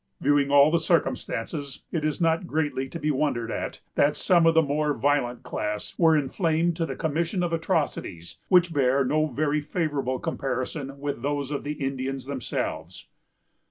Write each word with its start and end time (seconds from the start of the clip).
Viewing 0.19 0.49
all 0.49 0.71
the 0.71 0.79
circumstances, 0.79 1.85
it 1.91 2.03
is 2.03 2.19
not 2.19 2.47
greatly 2.47 2.89
to 2.89 2.97
be 2.97 3.11
wondered 3.11 3.51
at 3.51 3.81
that 3.93 4.15
some 4.15 4.47
of 4.47 4.55
the 4.55 4.61
more 4.63 4.95
violent 4.95 5.43
class 5.43 5.93
were 5.95 6.17
inflamed 6.17 6.75
to 6.77 6.87
the 6.87 6.95
commission 6.95 7.43
of 7.43 7.53
atrocities 7.53 8.37
which 8.47 8.73
bear 8.73 9.05
no 9.05 9.27
very 9.27 9.61
favorable 9.61 10.17
comparison 10.17 10.99
with 10.99 11.21
those 11.21 11.51
of 11.51 11.63
the 11.63 11.73
Indians 11.73 12.25
themselves. 12.25 13.09